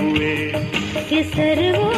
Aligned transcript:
ہوئے 0.00 0.52
کہ 1.08 1.22
سرو 1.34 1.89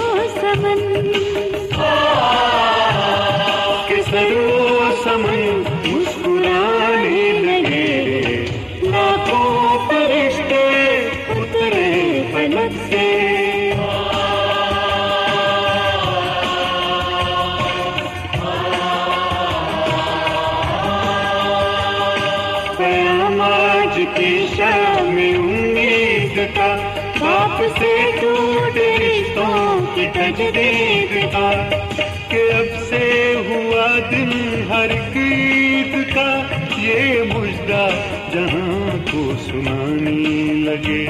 دن 34.12 34.62
ہر 34.68 34.90
عید 34.90 36.14
کا 36.14 36.42
یہ 36.78 37.22
مجدہ 37.22 37.88
جہاں 38.32 38.96
کو 39.12 39.32
سنانے 39.46 40.52
لگے۔ 40.52 41.06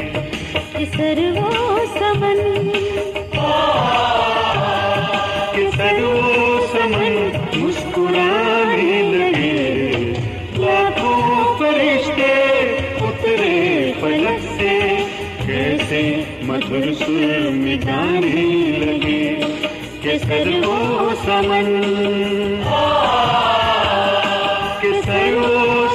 سرو 0.96 1.78
سمن۔ 1.98 2.68
کہ 5.54 5.70
سرو 5.76 6.20
سمن 6.72 7.30
مسکرانے 7.54 9.02
لگے۔ 9.02 10.12
لاکھوں 10.56 11.58
فرشتے 11.58 12.32
اترے 13.00 13.92
فلک 14.00 14.60
سے۔ 14.60 14.78
کیسے 15.46 16.22
مدھر 16.42 16.94
سر 16.94 17.48
میں 17.52 17.76
گانے 17.86 18.70
لگے۔ 18.78 19.11
کہ 20.12 20.18
سرو 20.18 21.08
سمن؟ 21.24 21.84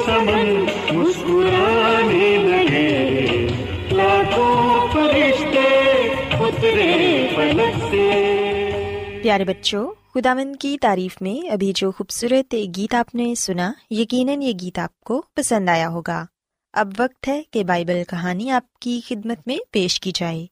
سمن؟ 0.06 0.66
مسکرانے 0.96 2.38
لگے۔ 2.38 3.48
لاکھوں 3.92 4.88
فرشتے 4.94 5.88
اترے 6.34 7.28
سے۔ 7.90 8.34
پیارے 9.24 9.46
بچوں، 9.46 9.92
خداوند 10.14 10.56
کی 10.56 10.78
تعریف 10.82 11.22
میں 11.22 11.50
ابھی 11.50 11.72
جو 11.76 11.92
خوبصورت 11.92 12.56
گیت 12.78 12.96
آپ 12.96 13.16
نے 13.16 13.36
سنا، 13.36 13.72
یقیناً 13.90 14.42
یہ 14.42 14.54
گیت 14.62 14.80
آپ 14.80 15.00
کو 15.00 15.24
پسند 15.36 15.70
آیا 15.70 15.90
ہوگا۔ 15.90 16.26
اب 16.74 16.88
وقت 17.00 17.28
ہے 17.28 17.42
کہ 17.52 17.64
بائبل 17.64 18.04
کہانی 18.10 18.52
آپ 18.52 18.74
کی 18.80 19.02
خدمت 19.08 19.38
میں 19.48 19.58
پیش 19.72 20.00
کی 20.00 20.12
جائے۔ 20.16 20.46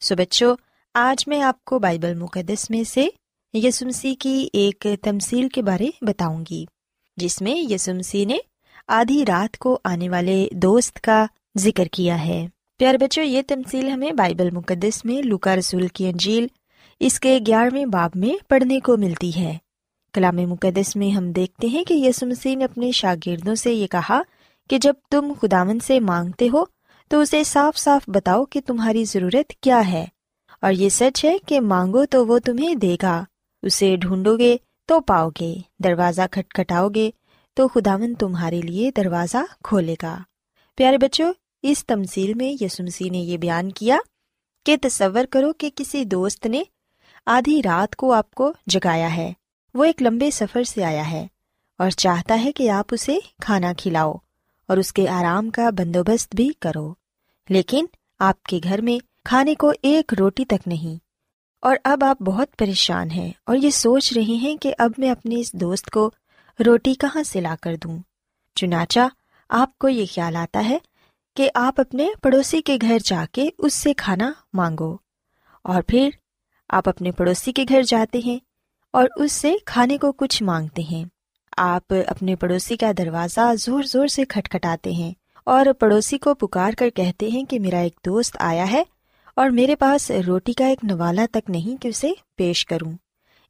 سو 0.00 0.16
بچوں 0.16 0.56
آج 0.94 1.28
میں 1.28 1.42
آپ 1.42 1.64
کو 1.64 1.78
بائبل 1.78 2.14
مقدس 2.14 2.70
میں 2.70 2.84
سے 2.84 3.08
یسمسی 3.52 4.14
کی 4.14 4.48
ایک 4.52 4.86
تمثیل 5.02 5.48
کے 5.48 5.62
بارے 5.62 5.90
بتاؤں 6.00 6.44
گی، 6.50 6.64
جس 7.16 7.42
میں 7.42 7.72
یسمسی 7.72 8.24
نے 8.24 8.38
آدھی 8.88 9.24
رات 9.28 9.58
کو 9.58 9.78
آنے 9.84 10.08
والے 10.08 10.48
دوست 10.52 11.00
کا 11.00 11.26
ذکر 11.58 11.84
کیا 11.84 12.24
ہے۔ 12.24 12.46
پیارے 12.78 12.98
بچوں، 12.98 13.24
یہ 13.24 13.42
تمثیل 13.48 13.88
ہمیں 13.88 14.12
بائبل 14.12 14.50
مقدس 14.50 15.04
میں 15.04 15.26
لوکا 15.26 15.56
رسول 15.56 15.88
کی 15.88 16.06
انجیل 16.06 16.46
اس 17.00 17.20
کے 17.20 17.38
گیارہویں 17.46 17.86
باب 17.86 18.10
میں 18.14 18.44
پڑھنے 18.48 18.80
کو 18.80 18.96
ملتی 18.96 19.30
ہے۔ 19.36 19.58
کلام 20.12 20.36
مقدس 20.36 20.96
میں 20.96 21.10
ہم 21.10 21.32
دیکھتے 21.32 21.66
ہیں 21.66 21.84
کہ 21.84 21.94
یسو 21.94 22.26
مسیح 22.26 22.56
نے 22.56 22.64
اپنے 22.64 22.92
شاگردوں 22.92 23.54
سے 23.54 23.72
یہ 23.72 23.86
کہا 23.86 24.22
کہ 24.70 24.78
جب 24.78 24.94
تم 25.10 25.32
خداون 25.42 25.78
سے 25.80 26.00
مانگتے 26.00 26.48
ہو 26.52 26.64
تو 27.08 27.20
اسے 27.20 27.44
صاف 27.44 27.76
صاف 27.76 28.02
بتاؤ 28.06 28.44
کہ 28.44 28.60
تمہاری 28.66 29.04
ضرورت 29.04 29.52
کیا 29.60 29.92
ہے۔ 29.92 30.06
اور 30.62 30.72
یہ 30.72 30.88
سچ 30.88 31.24
ہے 31.24 31.36
کہ 31.46 31.60
مانگو 31.60 32.06
تو 32.06 32.26
وہ 32.26 32.38
تمہیں 32.38 32.74
دے 32.74 32.96
گا۔ 33.02 33.24
اسے 33.62 33.96
ڈھونڈو 33.96 34.38
گے 34.38 34.56
تو 34.86 35.00
پاؤ 35.00 35.28
گے 35.40 35.54
دروازہ 35.84 36.22
کھٹکھٹاؤ 36.30 36.88
گے 36.88 37.10
تو 37.54 37.68
خداون 37.68 38.14
تمہارے 38.14 38.60
لیے 38.60 38.90
دروازہ 38.96 39.36
کھولے 39.64 39.94
گا۔ 40.02 40.18
پیارے 40.76 40.98
بچوں، 40.98 41.32
اس 41.62 41.86
تمسیل 41.86 42.34
میں 42.34 42.64
یسمسی 42.64 43.08
نے 43.08 43.18
یہ 43.18 43.36
بیان 43.36 43.72
کیا 43.72 43.98
کہ 44.66 44.76
تصور 44.82 45.24
کرو 45.30 45.52
کہ 45.52 45.70
کسی 45.76 46.04
دوست 46.04 46.46
نے 46.46 46.62
آدھی 47.26 47.62
رات 47.64 47.96
کو 47.96 48.12
آپ 48.12 48.30
کو 48.30 48.52
جگایا 48.66 49.16
ہے۔ 49.16 49.32
وہ 49.74 49.84
ایک 49.84 50.02
لمبے 50.02 50.30
سفر 50.30 50.62
سے 50.62 50.84
آیا 50.84 51.10
ہے 51.10 51.26
اور 51.78 51.90
چاہتا 51.90 52.44
ہے 52.44 52.52
کہ 52.52 52.70
آپ 52.70 52.86
اسے 52.90 53.18
کھانا 53.42 53.72
کھلاؤ 53.78 54.12
اور 54.66 54.76
اس 54.76 54.92
کے 54.92 55.08
آرام 55.08 55.50
کا 55.50 55.70
بندوبست 55.70 56.34
بھی 56.34 56.50
کرو۔ 56.60 56.94
لیکن 57.48 57.86
آپ 58.18 58.42
کے 58.42 58.60
گھر 58.64 58.80
میں 58.80 59.09
کھانے 59.24 59.54
کو 59.54 59.72
ایک 59.82 60.14
روٹی 60.18 60.44
تک 60.44 60.68
نہیں۔ 60.68 60.98
اور 61.62 61.76
اب 61.84 62.04
آپ 62.04 62.22
بہت 62.22 62.56
پریشان 62.58 63.10
ہیں 63.10 63.32
اور 63.46 63.56
یہ 63.56 63.70
سوچ 63.70 64.12
رہے 64.12 64.34
ہیں 64.34 64.56
کہ 64.56 64.74
اب 64.78 64.90
میں 64.98 65.10
اپنے 65.10 65.40
اس 65.40 65.52
دوست 65.52 65.90
کو 65.90 66.10
روٹی 66.66 66.94
کہاں 66.94 67.22
سے 67.22 67.40
لا 67.40 67.54
کر 67.62 67.76
دوں۔ 67.76 67.98
چنانچہ 68.54 69.00
آپ 69.48 69.78
کو 69.78 69.88
یہ 69.88 70.04
خیال 70.14 70.36
آتا 70.36 70.68
ہے 70.68 70.78
کہ 71.36 71.50
آپ 71.54 71.80
اپنے 71.80 72.08
پڑوسی 72.22 72.62
کے 72.62 72.78
گھر 72.80 72.98
جا 73.04 73.24
کے 73.32 73.48
اس 73.58 73.74
سے 73.74 73.94
کھانا 73.94 74.32
مانگو۔ 74.52 74.96
اور 75.64 75.82
پھر 75.82 76.08
آپ 76.68 76.88
اپنے 76.88 77.12
پڑوسی 77.12 77.52
کے 77.52 77.64
گھر 77.68 77.82
جاتے 77.82 78.18
ہیں 78.18 78.38
اور 78.92 79.08
اس 79.16 79.32
سے 79.32 79.54
کھانے 79.66 79.98
کو 79.98 80.12
کچھ 80.12 80.42
مانگتے 80.42 80.82
ہیں۔ 80.82 81.04
آپ 81.56 81.92
اپنے 82.06 82.36
پڑوسی 82.36 82.76
کا 82.76 82.92
دروازہ 82.98 83.54
زور 83.58 83.82
زور 83.82 84.06
سے 84.06 84.24
کھٹکھٹاتے 84.24 84.92
ہیں 84.92 85.12
اور 85.44 85.66
پڑوسی 85.72 86.18
کو 86.18 86.34
پکار 86.34 86.72
کر 86.78 86.90
کہتے 86.90 87.28
ہیں 87.28 87.44
کہ 87.44 87.58
میرا 87.60 87.78
ایک 87.78 88.00
دوست 88.06 88.36
آیا 88.40 88.72
ہے۔ 88.72 88.82
اور 89.36 89.50
میرے 89.50 89.76
پاس 89.76 90.10
روٹی 90.26 90.52
کا 90.52 90.66
ایک 90.66 90.84
نوالا 90.84 91.26
تک 91.32 91.50
نہیں 91.50 91.82
کہ 91.82 91.88
اسے 91.88 92.10
پیش 92.36 92.66
کروں۔ 92.66 92.92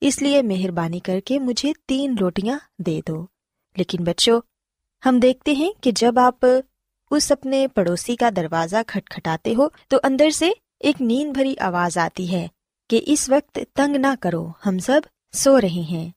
اس 0.01 0.23
لیے 0.23 0.43
مہربانی 0.43 0.99
کر 0.99 1.21
کے 1.21 1.39
مجھے 1.39 1.73
تین 1.87 2.17
روٹیاں 2.21 2.59
دے 2.79 3.01
دو۔ 3.09 3.27
لیکن 3.77 4.05
بچوں، 4.05 4.41
ہم 5.07 5.19
دیکھتے 5.19 5.53
ہیں 5.53 5.73
کہ 5.81 5.91
جب 5.95 6.19
آپ 6.19 6.47
اس 7.11 7.33
اپنے 7.33 7.69
پڑوسی 7.69 8.17
کا 8.17 8.29
دروازہ 8.37 8.77
کھٹکھٹاتے 8.87 9.55
ہو 9.55 9.69
تو 9.89 9.97
اندر 10.03 10.31
سے 10.31 10.51
ایک 10.81 11.03
نیند 11.03 11.33
بھری 11.33 11.55
آواز 11.59 11.99
آتی 11.99 12.33
ہے 12.33 12.49
کہ 12.89 13.01
اس 13.07 13.31
وقت 13.31 13.59
تنگ 13.75 13.97
نہ 13.97 14.15
کرو، 14.21 14.49
ہم 14.67 14.79
سب 14.79 15.01
سو 15.33 15.61
رہے 15.61 15.83
ہیں۔ 15.91 16.11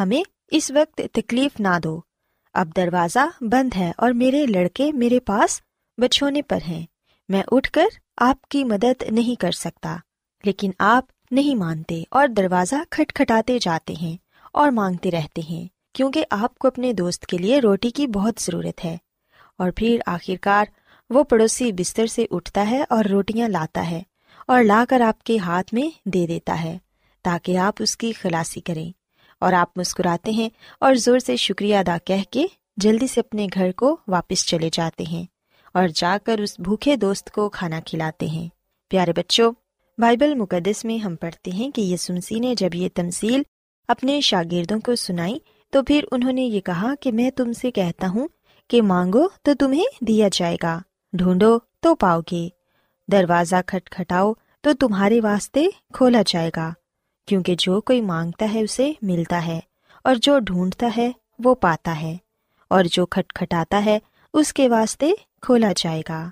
ہمیں 0.00 0.22
اس 0.50 0.70
وقت 0.70 1.00
تکلیف 1.12 1.60
نہ 1.60 1.78
دو۔ 1.84 2.00
اب 2.54 2.76
دروازہ 2.76 3.44
بند 3.44 3.76
ہے 3.76 3.92
اور 3.96 4.10
میرے 4.10 4.46
لڑکے 4.46 4.92
میرے 4.92 5.20
پاس 5.20 5.60
بچھونے 5.98 6.42
پر 6.42 6.58
ہیں۔ 6.68 6.86
میں 7.28 7.42
اٹھ 7.52 7.70
کر 7.70 7.84
آپ 8.16 8.48
کی 8.48 8.64
مدد 8.64 9.02
نہیں 9.10 9.40
کر 9.40 9.50
سکتا، 9.50 9.96
لیکن 10.44 10.70
آپ 10.78 11.04
نہیں 11.30 11.54
مانتے 11.54 12.04
اور 12.10 12.28
دروازہ 12.28 12.76
کھٹکھٹاتے 12.90 13.58
جاتے 13.58 13.94
ہیں 14.02 14.16
اور 14.52 14.70
مانگتے 14.70 15.10
رہتے 15.10 15.42
ہیں، 15.50 15.68
کیونکہ 15.94 16.24
آپ 16.30 16.58
کو 16.58 16.68
اپنے 16.68 16.92
دوست 16.92 17.26
کے 17.26 17.38
لیے 17.38 17.58
روٹی 17.58 17.90
کی 17.90 18.06
بہت 18.06 18.34
ضرورت 18.40 18.84
ہے۔ 18.84 18.96
اور 19.58 19.70
پھر 19.76 20.00
آخرکار 20.06 20.64
وہ 21.10 21.22
پڑوسی 21.24 21.72
بستر 21.72 22.06
سے 22.06 22.26
اٹھتا 22.30 22.70
ہے 22.70 22.84
اور 22.88 23.04
روٹیاں 23.04 23.48
لاتا 23.48 23.90
ہے 23.90 24.02
اور 24.46 24.62
لا 24.62 24.84
کر 24.88 25.00
آپ 25.00 25.22
کے 25.22 25.38
ہاتھ 25.38 25.74
میں 25.74 26.08
دے 26.08 26.26
دیتا 26.26 26.62
ہے 26.62 26.78
تاکہ 27.22 27.58
آپ 27.58 27.74
اس 27.78 27.96
کی 27.96 28.12
خلاصی 28.12 28.60
کریں۔ 28.60 28.92
اور 29.40 29.52
آپ 29.52 29.78
مسکراتے 29.78 30.30
ہیں 30.30 30.48
اور 30.80 30.94
زور 30.94 31.18
سے 31.18 31.36
شکریہ 31.36 31.76
ادا 31.76 31.96
کہہ 32.04 32.22
کے 32.30 32.46
جلدی 32.76 33.06
سے 33.06 33.20
اپنے 33.20 33.46
گھر 33.54 33.72
کو 33.72 33.96
واپس 34.08 34.46
چلے 34.46 34.70
جاتے 34.72 35.04
ہیں۔ 35.04 35.37
اور 35.74 35.88
جا 35.94 36.16
کر 36.24 36.38
اس 36.38 36.58
بھوکے 36.60 36.96
دوست 36.96 37.30
کو 37.30 37.48
کھانا 37.48 37.80
کھلاتے 37.86 38.26
ہیں۔ 38.26 38.48
پیارے 38.90 39.12
بچوں، 39.12 39.52
بائبل 39.98 40.34
مقدس 40.34 40.84
میں 40.84 40.96
ہم 40.98 41.16
پڑھتے 41.16 41.50
ہیں 41.50 41.70
کہ 41.70 41.80
یسمسی 41.82 42.38
نے 42.38 42.54
جب 42.54 42.74
یہ 42.74 42.88
تمثیل 42.94 43.42
اپنے 43.88 44.20
شاگردوں 44.20 44.78
کو 44.80 44.94
سنائی، 44.96 45.38
تو 45.72 45.82
پھر 45.82 46.04
انہوں 46.12 46.32
نے 46.32 46.42
یہ 46.42 46.60
کہا 46.60 46.92
کہ 47.00 47.12
میں 47.12 47.30
تم 47.30 47.52
سے 47.52 47.70
کہتا 47.70 48.08
ہوں 48.08 48.28
کہ 48.70 48.82
مانگو 48.82 49.26
تو 49.42 49.54
تمہیں 49.54 50.04
دیا 50.04 50.28
جائے 50.32 50.56
گا، 50.62 50.78
ڈھونڈو 51.12 51.58
تو 51.82 51.94
پاؤ 51.94 52.20
گے، 52.32 52.48
دروازہ 53.08 53.56
کھٹکھٹاؤ 53.66 54.32
تو 54.64 54.72
تمہارے 54.80 55.20
واسطے 55.20 55.64
کھولا 55.92 56.22
جائے 56.26 56.50
گا، 56.56 56.72
کیونکہ 57.28 57.54
جو 57.58 57.80
کوئی 57.80 58.00
مانگتا 58.00 58.52
ہے 58.54 58.62
اسے 58.62 58.92
ملتا 59.02 59.44
ہے، 59.46 59.60
اور 60.04 60.14
جو 60.22 60.38
ڈھونڈتا 60.38 60.90
ہے 60.96 61.10
وہ 61.44 61.54
پاتا 61.54 62.00
ہے، 62.00 62.16
اور 62.70 62.84
جو 62.84 63.06
کھٹکھٹاتا 63.06 63.84
ہے 63.84 63.98
اس 64.34 64.52
کے 64.52 64.68
واسطے 64.68 65.10
کھولا 65.42 65.72
جائے 65.76 66.02
گا۔ 66.08 66.30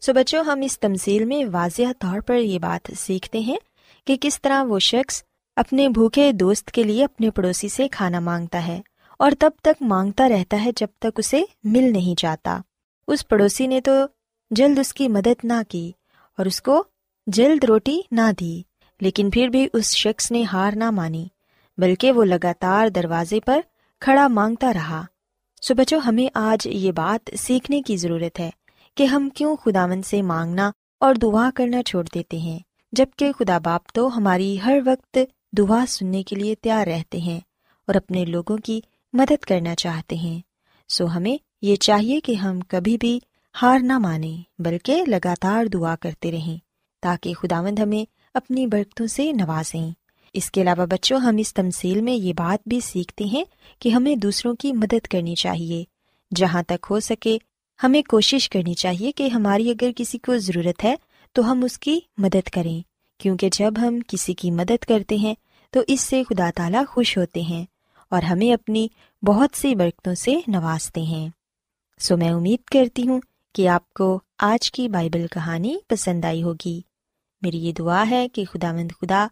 سو 0.00 0.12
so 0.12 0.18
بچوں، 0.18 0.44
ہم 0.44 0.60
اس 0.62 0.80
تمزیل 0.80 1.24
میں 1.24 1.44
واضح 1.52 1.92
طور 1.98 2.20
پر 2.20 2.34
یہ 2.34 2.58
بات 2.58 2.90
سیکھتے 2.98 3.38
ہیں 3.38 3.56
کہ 4.06 4.16
کس 4.20 4.42
طرح 4.42 4.64
وہ 4.64 4.78
شخص 4.78 5.22
اپنے 5.56 5.88
بھوکے 5.88 6.32
دوست 6.32 6.70
کے 6.70 6.82
لیے 6.82 7.04
اپنے 7.04 7.30
پڑوسی 7.30 7.68
سے 7.68 7.88
کھانا 7.88 8.20
مانگتا 8.20 8.66
ہے 8.66 8.80
اور 9.18 9.30
تب 9.38 9.50
تک 9.62 9.82
مانگتا 9.82 10.28
رہتا 10.28 10.64
ہے 10.64 10.70
جب 10.76 10.86
تک 10.98 11.18
اسے 11.18 11.42
مل 11.64 11.92
نہیں 11.92 12.20
جاتا۔ 12.20 12.60
اس 13.08 13.28
پڑوسی 13.28 13.66
نے 13.66 13.80
تو 13.80 13.92
جلد 14.50 14.78
اس 14.78 14.94
کی 14.94 15.08
مدد 15.08 15.44
نہ 15.44 15.62
کی 15.68 15.92
اور 16.38 16.46
اس 16.46 16.62
کو 16.62 16.84
جلد 17.26 17.64
روٹی 17.64 18.00
نہ 18.10 18.30
دی، 18.40 18.62
لیکن 19.00 19.30
پھر 19.30 19.48
بھی 19.48 19.68
اس 19.72 19.96
شخص 19.96 20.30
نے 20.30 20.42
ہار 20.42 20.72
نہ 20.76 20.90
مانی، 20.90 21.28
بلکہ 21.78 22.12
وہ 22.12 22.24
لگاتار 22.24 22.88
دروازے 22.88 23.40
پر 23.40 23.60
کھڑا 24.00 24.28
مانگتا 24.28 24.72
رہا۔ 24.72 25.04
سو 25.62 25.74
بچوں 25.74 26.00
ہمیں 26.00 26.26
آج 26.34 26.66
یہ 26.66 26.92
بات 26.92 27.30
سیکھنے 27.38 27.82
کی 27.82 27.96
ضرورت 27.96 28.40
ہے 28.40 28.50
کہ 28.96 29.04
ہم 29.04 29.28
کیوں 29.28 29.56
خداون 29.56 30.02
سے 30.02 30.22
مانگنا 30.22 30.70
اور 31.00 31.14
دعا 31.14 31.50
کرنا 31.54 31.82
چھوڑ 31.82 32.04
دیتے 32.14 32.38
ہیں، 32.38 32.58
جبکہ 32.92 33.32
خدا 33.32 33.58
باپ 33.58 33.92
تو 33.94 34.16
ہماری 34.16 34.58
ہر 34.64 34.78
وقت 34.86 35.18
دعا 35.52 35.84
سننے 35.88 36.22
کے 36.22 36.36
لیے 36.36 36.54
تیار 36.54 36.86
رہتے 36.86 37.18
ہیں 37.18 37.40
اور 37.86 37.94
اپنے 37.94 38.24
لوگوں 38.24 38.56
کی 38.56 38.80
مدد 39.12 39.44
کرنا 39.44 39.74
چاہتے 39.74 40.16
ہیں۔ 40.16 40.40
سو 40.88 41.06
ہمیں 41.06 41.36
یہ 41.62 41.76
چاہیے 41.76 42.20
کہ 42.20 42.34
ہم 42.34 42.60
کبھی 42.60 42.98
بھی 42.98 43.20
ہار 43.62 43.78
نہ 43.82 43.98
مانیں، 43.98 44.62
بلکہ 44.62 45.04
لگاتار 45.06 45.64
دعا 45.66 45.96
کرتے 45.96 46.32
رہیں 46.32 46.58
تاکہ 47.00 47.34
خداوند 47.34 47.78
ہمیں 47.78 48.04
اپنی 48.34 48.66
برکتوں 48.66 49.06
سے 49.06 49.32
نوازیں۔ 49.32 49.90
اس 50.32 50.50
کے 50.50 50.62
علاوہ 50.62 50.86
بچوں، 50.86 51.18
ہم 51.18 51.36
اس 51.36 51.54
تمسیل 51.54 52.00
میں 52.00 52.12
یہ 52.12 52.32
بات 52.32 52.68
بھی 52.68 52.80
سیکھتے 52.80 53.24
ہیں 53.24 53.44
کہ 53.78 53.88
ہمیں 53.88 54.16
دوسروں 54.16 54.54
کی 54.54 54.72
مدد 54.72 55.06
کرنی 55.10 55.34
چاہیے۔ 55.34 55.84
جہاں 56.34 56.62
تک 56.62 56.86
ہو 56.90 57.00
سکے، 57.00 57.38
ہمیں 57.82 58.02
کوشش 58.02 58.48
کرنی 58.48 58.74
چاہیے 58.74 59.12
کہ 59.12 59.28
ہماری 59.28 59.70
اگر 59.70 59.90
کسی 59.96 60.18
کو 60.18 60.38
ضرورت 60.38 60.84
ہے 60.84 60.94
تو 61.32 61.52
ہم 61.52 61.64
اس 61.64 61.78
کی 61.78 62.00
مدد 62.18 62.48
کریں۔ 62.52 62.80
کیونکہ 63.18 63.48
جب 63.52 63.74
ہم 63.78 63.98
کسی 64.08 64.34
کی 64.34 64.50
مدد 64.50 64.84
کرتے 64.84 65.16
ہیں 65.16 65.34
تو 65.70 65.80
اس 65.88 66.00
سے 66.00 66.22
خدا 66.28 66.50
تعالیٰ 66.54 66.82
خوش 66.88 67.18
ہوتے 67.18 67.42
ہیں 67.42 67.64
اور 68.10 68.22
ہمیں 68.22 68.52
اپنی 68.52 68.88
بہت 69.22 69.56
سی 69.56 69.74
برکتوں 69.74 70.14
سے 70.14 70.34
نوازتے 70.46 71.02
ہیں۔ 71.02 71.28
سو 71.98 72.16
میں 72.16 72.30
امید 72.30 72.64
کرتی 72.64 73.08
ہوں 73.08 73.20
کہ 73.54 73.68
آپ 73.68 73.92
کو 73.92 74.20
آج 74.38 74.72
کی 74.72 74.88
بائبل 74.88 75.26
کہانی 75.26 75.76
پسند 75.88 76.24
آئی 76.24 76.42
ہوگی۔ 76.42 76.80
میری 77.42 77.58
یہ 77.58 77.72
دعا 77.72 78.04
ہے 78.10 78.28
کہ 78.28 78.44
خدا 78.44 78.72
مند 78.72 78.92
خدا 79.00 79.26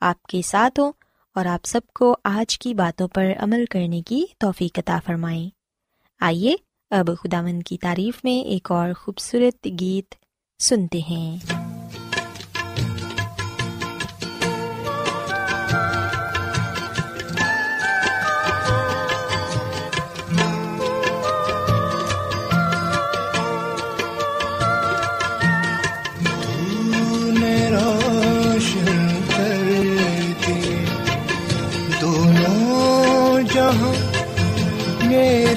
آپ 0.00 0.22
کے 0.22 0.42
ساتھ 0.42 0.80
ہوں 0.80 0.92
اور 1.34 1.44
آپ 1.44 1.66
سب 1.66 1.80
کو 1.94 2.16
آج 2.24 2.58
کی 2.58 2.74
باتوں 2.74 3.08
پر 3.08 3.26
عمل 3.38 3.64
کرنے 3.70 4.02
کی 4.02 4.24
توفیق 4.38 4.78
عطا 4.78 4.98
فرمائیں۔ 5.06 5.50
آئیے 6.20 6.54
اب 6.90 7.06
خدا 7.06 7.42
مند 7.42 7.62
کی 7.62 7.78
تعریف 7.78 8.24
میں 8.24 8.44
ایک 8.44 8.70
اور 8.70 8.88
خوبصورت 8.92 9.68
گیت 9.80 10.14
سنتے 10.62 10.98
ہیں۔ 10.98 11.36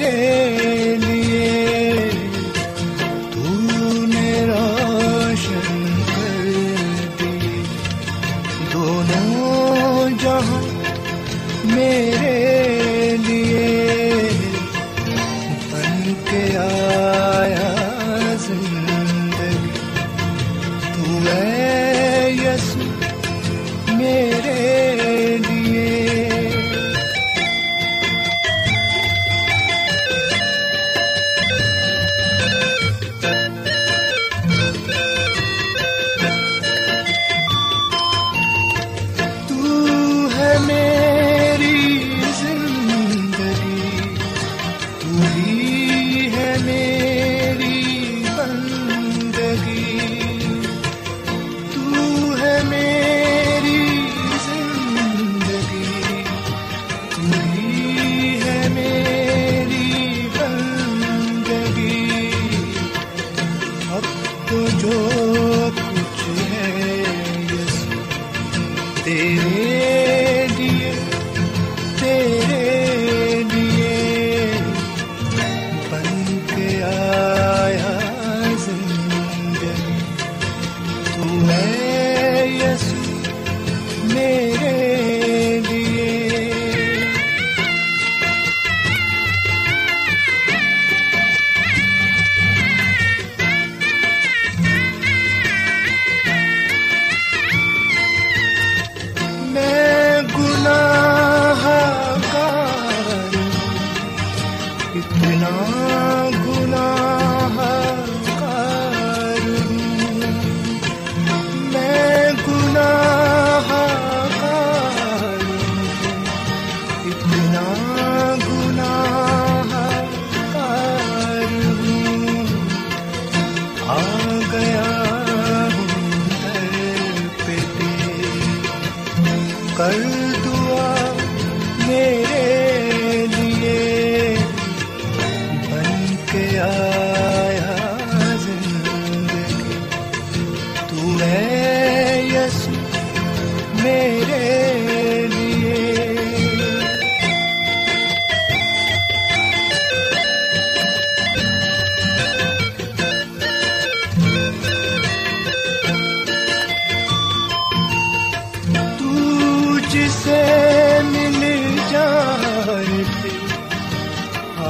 میرے 0.04 0.43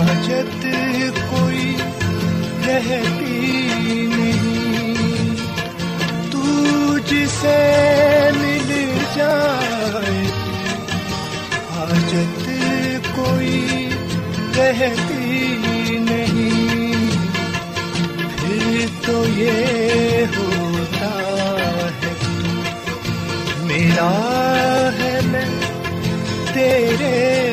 حاجت 0.03 0.65
کوئی 1.29 1.75
رہتی 2.67 4.07
نہیں۔ 4.15 5.35
تو 6.31 6.41
جسے 6.97 8.29
مل 8.35 8.97
جائے 9.15 10.25
حاجت 11.75 12.49
کوئی 13.15 13.89
رہتی 14.57 15.57
نہیں۔ 15.99 17.09
پھر 18.37 18.85
تو 19.05 19.25
یہ 19.27 20.25
ہوتا 20.37 21.09
ہے، 22.01 22.13
میرا 23.61 24.11
ہے 24.99 25.19
میں 25.23 25.45
تیرے 26.53 27.52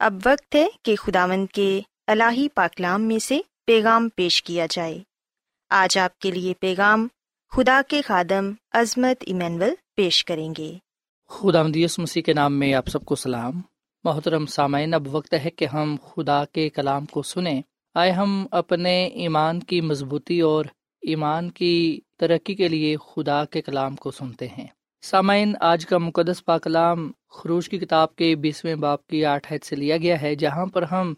اب 0.00 0.14
وقت 0.26 0.54
ہے 0.54 0.66
کہ 0.82 0.96
خداون 0.96 1.46
کے 1.46 1.80
الہی 2.06 2.48
پاکلام 2.48 3.02
میں 3.02 3.18
سے 3.18 3.40
پیغام 3.66 4.08
پیش 4.08 4.42
کیا 4.42 4.66
جائے۔ 4.70 4.98
آج 5.70 5.98
آپ 5.98 6.18
کے 6.18 6.30
لیے 6.30 6.54
پیغام 6.60 7.08
خدا 7.50 7.80
کے 7.88 8.02
خادم 8.02 8.52
عظمت 8.72 9.16
ایمینول 9.20 9.74
پیش 9.96 10.24
کریں 10.24 10.54
گے۔ 10.58 10.72
خدا 11.28 11.62
مدیس 11.62 11.98
مسیح 11.98 12.22
کے 12.22 12.32
نام 12.32 12.58
میں 12.58 12.74
آپ 12.74 12.88
سب 12.88 13.04
کو 13.04 13.14
سلام۔ 13.14 13.60
محترم 14.04 14.46
سامعین، 14.46 14.94
اب 14.94 15.14
وقت 15.14 15.34
ہے 15.44 15.50
کہ 15.50 15.64
ہم 15.64 15.96
خدا 16.08 16.44
کے 16.44 16.68
کلام 16.68 17.06
کو 17.06 17.22
سنیں۔ 17.22 17.62
آئے 17.94 18.10
ہم 18.10 18.46
اپنے 18.50 19.06
ایمان 19.06 19.60
کی 19.60 19.80
مضبوطی 19.80 20.40
اور 20.40 20.64
ایمان 21.02 21.50
کی 21.50 22.00
ترقی 22.16 22.54
کے 22.54 22.68
لیے 22.68 22.96
خدا 22.96 23.44
کے 23.44 23.62
کلام 23.62 23.96
کو 23.96 24.10
سنتے 24.10 24.48
ہیں۔ 24.48 24.66
سامعین، 25.02 25.54
آج 25.60 25.86
کا 25.86 25.98
مقدس 25.98 26.44
پاکلام 26.44 27.12
خروش 27.30 27.68
کی 27.68 27.78
کتاب 27.78 28.16
کے 28.16 28.36
بیسویں 28.36 28.74
باپ 28.74 29.06
کی 29.06 29.24
آٹھ 29.24 29.52
حید 29.52 29.62
سے 29.62 29.76
لیا 29.76 29.96
گیا 29.96 30.22
ہے، 30.22 30.34
جہاں 30.34 30.66
پر 30.66 30.82
ہم 30.82 31.14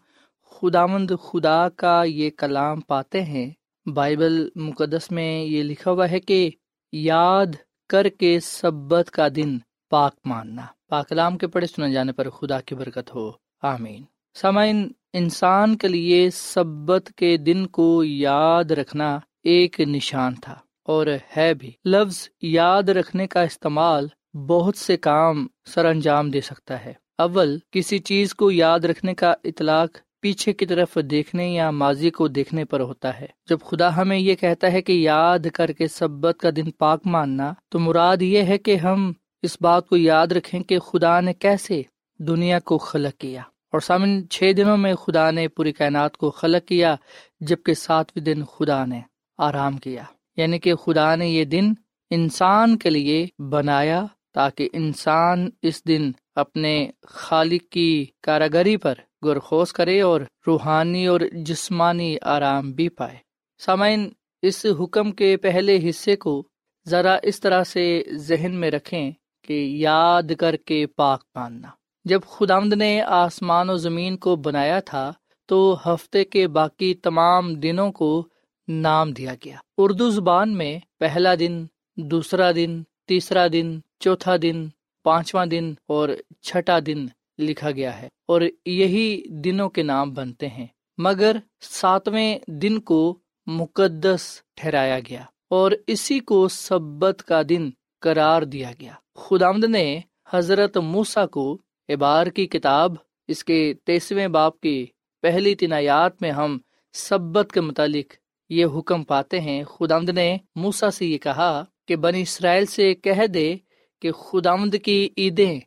خداوند 0.51 1.11
خدا 1.23 1.69
کا 1.69 2.03
یہ 2.05 2.31
کلام 2.31 2.81
پاتے 2.81 3.23
ہیں۔ 3.23 3.51
بائبل 3.87 4.49
مقدس 4.57 5.11
میں 5.11 5.45
یہ 5.45 5.63
لکھا 5.63 5.91
ہوا 5.91 6.11
ہے 6.11 6.21
کہ 6.21 6.51
یاد 6.93 7.47
کر 7.89 8.09
کے 8.09 8.41
سبت 8.41 9.11
کا 9.11 9.29
دن 9.37 9.59
پاک 9.91 10.15
ماننا۔ 10.25 10.63
پاک 10.89 11.09
کلام 11.09 11.39
کے 11.39 11.47
پڑھے 11.47 11.67
سنے 11.67 11.93
جانے 11.93 12.13
پر 12.13 12.31
خدا 12.31 12.61
کی 12.61 12.75
برکت 12.75 13.15
ہو۔ 13.15 13.31
آمین۔ 13.63 14.03
سامعین، 14.35 14.93
انسان 15.13 15.77
کے 15.77 15.89
لیے 15.89 16.31
سبت 16.31 17.11
کے 17.17 17.37
دن 17.37 17.67
کو 17.67 18.05
یاد 18.05 18.71
رکھنا 18.71 19.19
ایک 19.45 19.81
نشان 19.81 20.35
تھا 20.35 20.57
اور 20.85 21.07
ہے 21.37 21.55
بھی۔ 21.55 21.73
لفظ 21.85 22.29
یاد 22.43 22.83
رکھنے 22.83 23.27
کا 23.27 23.43
استعمال 23.43 24.07
بہت 24.35 24.77
سے 24.77 24.97
کام 24.97 25.47
سر 25.67 25.85
انجام 25.85 26.31
دے 26.31 26.41
سکتا 26.41 26.85
ہے۔ 26.85 26.93
اول، 27.19 27.59
کسی 27.71 27.99
چیز 27.99 28.35
کو 28.35 28.51
یاد 28.51 28.81
رکھنے 28.81 29.15
کا 29.15 29.35
اطلاق 29.45 29.89
پیچھے 30.21 30.53
کی 30.53 30.67
طرف 30.67 30.99
دیکھنے 31.11 31.53
یا 31.53 31.71
ماضی 31.71 32.11
کو 32.11 32.29
دیکھنے 32.29 32.65
پر 32.65 32.81
ہوتا 32.81 33.21
ہے۔ 33.21 33.27
جب 33.49 33.59
خدا 33.65 33.97
ہمیں 33.97 34.19
یہ 34.19 34.35
کہتا 34.35 34.73
ہے 34.73 34.83
کہ 34.83 34.93
یاد 34.93 35.39
کر 35.55 35.73
کے 35.73 35.89
سبت 35.89 36.37
کا 36.41 36.51
دن 36.57 36.71
پاک 36.71 37.01
ماننا، 37.05 37.53
تو 37.69 37.79
مراد 37.79 38.23
یہ 38.23 38.43
ہے 38.43 38.59
کہ 38.59 38.77
ہم 38.77 39.13
اس 39.43 39.57
بات 39.61 39.89
کو 39.89 39.97
یاد 39.97 40.27
رکھیں 40.27 40.63
کہ 40.63 40.79
خدا 40.79 41.21
نے 41.21 41.33
کیسے 41.35 41.83
دنیا 42.19 42.59
کو 42.61 42.79
خلق 42.79 43.21
کیا۔ 43.21 43.41
اور 43.41 43.81
سامن، 43.81 44.29
چھ 44.31 44.53
دنوں 44.57 44.77
میں 44.77 44.95
خدا 44.95 45.31
نے 45.31 45.49
پوری 45.49 45.73
کائنات 45.73 46.17
کو 46.17 46.31
خلق 46.31 46.69
کیا، 46.69 46.97
جبکہ 47.41 47.75
ساتویں 47.75 48.25
دن 48.25 48.45
خدا 48.45 48.85
نے 48.85 49.01
آرام 49.39 49.77
کیا۔ 49.77 50.03
یعنی 50.37 50.59
کہ 50.59 50.75
خدا 50.75 51.15
نے 51.15 51.29
یہ 51.29 51.45
دن 51.45 51.73
انسان 52.11 52.79
کے 52.79 52.91
لیے 52.91 53.27
بنایا 53.39 54.05
تاکہ 54.33 54.69
انسان 54.73 55.49
اس 55.63 55.87
دن 55.87 56.13
اپنے 56.35 56.91
خالق 57.03 57.73
کی 57.73 58.07
کاراگری 58.23 58.77
پر 58.77 58.95
گرخوز 59.25 59.73
کرے 59.73 60.01
اور 60.01 60.21
روحانی 60.47 61.07
اور 61.07 61.21
جسمانی 61.33 62.17
آرام 62.23 62.73
بھی 62.73 62.89
پائے۔ 62.89 63.17
سامعین، 63.59 64.11
اس 64.43 64.67
حکم 64.81 65.13
کے 65.13 65.37
پہلے 65.37 65.89
حصے 65.89 66.17
کو 66.17 66.49
ذرا 66.89 67.19
اس 67.23 67.41
طرح 67.41 67.65
سے 67.65 68.03
ذہن 68.13 68.53
میں 68.53 68.71
رکھیں 68.71 69.11
کہ 69.45 69.53
یاد 69.53 70.23
کر 70.39 70.57
کے 70.57 70.87
پاک 70.87 71.25
ماننا۔ 71.35 71.69
جب 72.05 72.21
خدامد 72.27 72.73
نے 72.73 73.03
آسمان 73.03 73.71
و 73.71 73.77
زمین 73.77 74.17
کو 74.17 74.37
بنایا 74.37 74.81
تھا، 74.81 75.13
تو 75.47 75.79
ہفتے 75.87 76.25
کے 76.25 76.49
باقی 76.49 76.95
تمام 76.95 77.55
دنوں 77.55 77.93
کو 77.93 78.29
نام 78.69 79.13
دیا 79.13 79.35
گیا۔ 79.45 79.57
اردو 79.79 80.11
زبان 80.11 80.57
میں 80.57 80.79
پہلا 80.99 81.35
دن، 81.35 81.67
دوسرا 81.97 82.53
دن 82.53 82.83
تیسرا 83.13 83.47
دن، 83.53 83.79
چوتھا 84.01 84.37
دن، 84.43 84.69
پانچواں 85.05 85.47
دن 85.47 85.75
اور 85.89 86.09
چھٹا 86.43 86.79
دن 86.87 87.07
لکھا 87.39 87.71
گیا 87.71 88.03
ہے 88.03 88.09
اور 88.29 88.41
یہی 88.67 89.23
دنوں 89.29 89.69
کے 89.69 89.83
نام 89.83 90.15
بنتے 90.15 90.49
ہیں۔ 90.49 90.67
مگر 90.99 91.37
ساتویں 91.61 92.39
دن 92.47 92.81
کو 92.81 93.19
مقدس 93.47 94.41
ٹھہرایا 94.55 94.99
گیا 94.99 95.25
اور 95.51 95.73
اسی 95.87 96.19
کو 96.19 96.49
سبت 96.49 97.23
کا 97.27 97.43
دن 97.49 97.71
قرار 98.01 98.43
دیا 98.43 98.71
گیا۔ 98.81 98.93
خدامد 99.15 99.65
نے 99.65 100.01
حضرت 100.33 100.77
موسا 100.77 101.27
کو 101.27 101.59
ابار 101.89 102.27
کی 102.27 102.47
کتاب، 102.47 102.95
اس 103.29 103.45
کے 103.45 103.75
تیسویں 103.85 104.29
باپ 104.29 104.61
کی 104.61 104.87
پہلی 105.23 105.55
تنایات 105.55 106.23
میں 106.23 106.31
ہم 106.31 106.59
سبت 106.93 107.53
کے 107.53 107.61
متعلق 107.61 108.15
یہ 108.49 108.67
حکم 108.79 109.05
پاتے 109.05 109.41
ہیں۔ 109.41 109.65
خدامد 109.65 110.09
نے 110.09 110.37
موسا 110.55 110.91
سے 110.91 111.07
یہ 111.07 111.19
کہا 111.19 111.65
کہ 111.93 111.97
بنی 111.97 112.23
اسرائیل 112.23 112.67
سے 112.67 112.95
کہہ 112.95 113.27
دے 113.27 113.57
کہ 114.03 114.13
خدامد 114.13 114.77
کی 114.85 115.09
عیدیں 115.19 115.61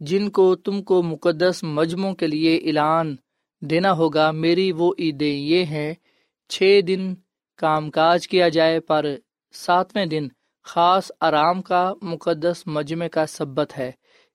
جن 0.00 0.30
کو 0.30 0.56
تم 0.56 0.82
کو 0.82 1.02
مقدس 1.02 1.62
مجموعوں 1.62 2.14
کے 2.14 2.26
لیے 2.26 2.56
اعلان 2.56 3.16
دینا 3.60 3.92
ہوگا، 3.92 4.30
میری 4.30 4.72
وہ 4.72 4.94
عیدیں 4.98 5.36
یہ 5.36 5.64
ہیں، 5.64 5.94
چھ 6.48 6.80
دن 6.88 7.14
کام 7.56 7.90
کاج 7.90 8.28
کیا 8.28 8.48
جائے 8.48 8.80
پر 8.80 9.06
ساتویں 9.52 10.06
دن 10.06 10.28
خاص 10.64 11.12
آرام 11.20 11.62
کا 11.62 11.94
مقدس 12.02 12.62
مجمع 12.66 13.06
کا 13.06 13.26
سبت 13.26 13.78
ہے، 13.78 13.92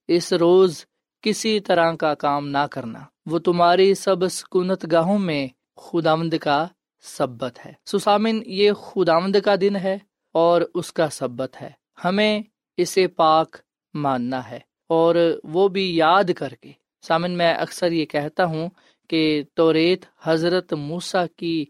اس 0.08 0.32
روز 0.32 0.84
کسی 1.22 1.60
طرح 1.60 1.92
کا 1.92 2.14
کام 2.14 2.48
نہ 2.48 2.66
کرنا۔ 2.70 3.00
وہ 3.26 3.38
تمہاری 3.38 3.94
سب 3.94 4.28
سکونت 4.28 4.86
گاہوں 4.92 5.18
میں 5.18 5.46
خدامد 5.76 6.34
کا 6.40 6.66
سبت 7.02 7.66
ہے۔ 7.66 7.72
سسامن 7.86 8.40
یہ 8.46 8.72
خدامد 8.72 9.36
کا 9.44 9.54
دن 9.60 9.76
ہے۔ 9.76 9.98
اور 10.38 10.62
اس 10.74 10.92
کا 10.92 11.08
سبت 11.08 11.62
ہے۔ 11.62 11.70
ہمیں 12.04 12.42
اسے 12.76 13.08
پاک 13.08 13.56
ماننا 13.94 14.50
ہے۔ 14.50 14.58
اور 14.88 15.14
وہ 15.44 15.68
بھی 15.68 15.96
یاد 15.96 16.24
کر 16.36 16.54
کے۔ 16.54 16.72
سامن، 17.02 17.30
میں 17.30 17.54
اکثر 17.54 17.92
یہ 17.92 18.04
کہتا 18.04 18.44
ہوں 18.44 18.68
کہ 19.08 19.42
توریت 19.54 20.04
حضرت 20.22 20.72
موسا 20.72 21.26
کی 21.26 21.64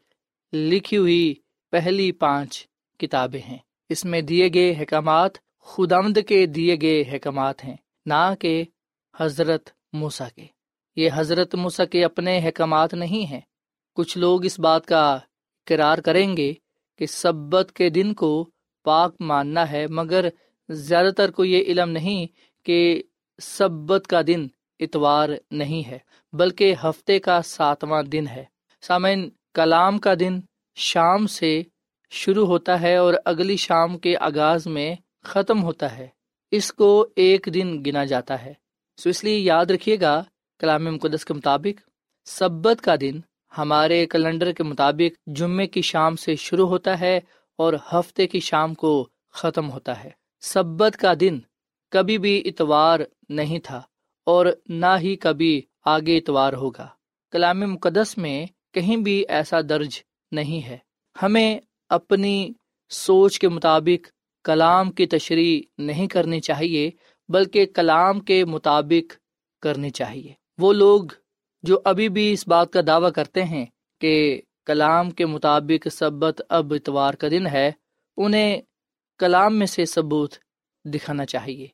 لکھی 0.53 0.97
ہوئی 0.97 1.35
پہلی 1.71 2.13
پانچ 2.13 2.67
کتابیں 2.99 3.41
ہیں۔ 3.49 3.59
اس 3.89 4.05
میں 4.05 4.21
دیے 4.21 4.49
گئے 4.55 4.75
احکامات 4.79 5.31
خدمد 5.61 6.19
کے 6.29 6.47
دیے 6.47 6.77
گئے 6.83 7.05
احکامات 7.07 7.65
ہیں، 7.65 7.77
نہ 8.07 8.35
کہ 8.41 8.65
حضرت 9.19 9.71
موسا 9.93 10.29
کے۔ 10.37 10.47
یہ 10.97 11.11
حضرت 11.15 11.55
موسا 11.55 11.85
کے 11.85 12.05
اپنے 12.05 12.39
احکامات 12.39 12.95
نہیں 12.95 13.27
ہیں۔ 13.27 13.41
کچھ 13.95 14.19
لوگ 14.19 14.45
اس 14.45 14.59
بات 14.59 14.87
کا 14.87 15.19
کرار 15.67 15.99
کریں 15.99 16.37
گے 16.37 16.55
کہ 16.99 17.07
سبت 17.07 17.73
کے 17.75 17.91
دن 17.91 18.15
کو 18.15 18.51
پاک 18.89 19.15
ماننا 19.21 19.71
ہے، 19.71 19.87
مگر 19.87 20.29
زیادہ 20.69 21.11
تر 21.17 21.31
کو 21.31 21.45
یہ 21.45 21.63
علم 21.63 21.91
نہیں 21.91 22.27
کہ 22.67 23.03
سبت 23.43 24.07
کا 24.07 24.21
دن 24.27 24.47
اتوار 24.81 25.29
نہیں 25.51 25.89
ہے، 25.89 25.99
بلکہ 26.33 26.75
ہفتے 26.85 27.19
کا 27.19 27.43
ساتواں 27.43 28.03
دن 28.03 28.25
ہے۔ 28.29 28.45
سامعین، 28.83 29.31
کلام 29.55 29.99
کا 29.99 30.15
دن 30.21 30.41
شام 30.75 31.27
سے 31.27 31.63
شروع 32.11 32.47
ہوتا 32.47 32.81
ہے 32.81 32.97
اور 32.97 33.15
اگلی 33.25 33.57
شام 33.57 33.99
کے 33.99 34.17
آغاز 34.17 34.67
میں 34.67 34.95
ختم 35.23 35.63
ہوتا 35.63 35.99
ہے۔ 35.99 36.07
اس 36.51 36.73
کو 36.73 37.09
ایک 37.17 37.49
دن 37.55 37.83
گنا 37.87 38.05
جاتا 38.05 38.45
ہے۔ 38.45 38.53
سو 38.97 39.09
اس 39.09 39.25
لیے 39.25 39.39
یاد 39.39 39.67
رکھیے 39.67 39.97
گا 40.01 40.25
کلام 40.61 40.85
مقدس 40.85 41.25
کے 41.25 41.35
مطابق، 41.35 41.89
سبت 42.25 42.81
کا 42.81 42.95
دن 43.01 43.21
ہمارے 43.59 44.07
کیلنڈر 44.07 44.53
کے 44.53 44.63
مطابق 44.63 45.29
جمعے 45.37 45.67
کی 45.67 45.83
شام 45.83 46.17
سے 46.17 46.35
شروع 46.37 46.69
ہوتا 46.69 47.01
ہے 47.01 47.21
اور 47.59 47.73
ہفتے 47.93 48.27
کی 48.27 48.41
شام 48.41 48.75
کو 48.75 49.09
ختم 49.33 49.71
ہوتا 49.71 50.05
ہے۔ 50.05 50.11
سبت 50.41 50.97
کا 50.97 51.13
دن 51.21 51.39
کبھی 51.91 52.19
بھی 52.19 52.43
اتوار 52.45 53.01
نہیں 53.29 53.59
تھا 53.59 53.83
اور 54.27 54.47
نہ 54.69 54.97
ہی 55.01 55.17
کبھی 55.17 55.63
آگے 55.85 56.19
اتوار 56.19 56.53
ہوگا۔ 56.53 56.89
کلام 57.31 57.61
مقدس 57.61 58.19
میں 58.19 58.47
کہیں 58.73 58.97
بھی 58.97 59.25
ایسا 59.29 59.61
درج 59.69 60.01
نہیں 60.33 60.67
ہے۔ 60.67 60.79
ہمیں 61.23 61.59
اپنی 61.89 62.53
سوچ 62.91 63.39
کے 63.39 63.49
مطابق 63.49 64.09
کلام 64.45 64.91
کی 64.91 65.07
تشریح 65.07 65.63
نہیں 65.79 66.07
کرنی 66.07 66.41
چاہیے، 66.41 66.91
بلکہ 67.29 67.67
کلام 67.67 68.21
کے 68.21 68.45
مطابق 68.45 69.13
کرنی 69.63 69.91
چاہیے۔ 69.91 70.33
وہ 70.59 70.73
لوگ 70.73 71.05
جو 71.63 71.81
ابھی 71.85 72.09
بھی 72.09 72.33
اس 72.33 72.49
بات 72.49 72.73
کا 72.73 72.81
دعویٰ 72.87 73.13
کرتے 73.13 73.45
ہیں 73.45 73.67
کہ 74.01 74.43
کلام 74.69 75.11
کے 75.11 75.27
مطابق 75.27 75.89
سبت 75.89 76.43
اب 76.49 76.75
اتوار 76.75 77.15
کا 77.15 77.29
دن 77.29 77.47
ہے، 77.47 77.71
انہیں 78.17 78.61
کلام 79.19 79.59
میں 79.59 79.67
سے 79.67 79.85
ثبوت 79.85 80.35
دکھانا 80.85 81.25
چاہیے 81.27 81.67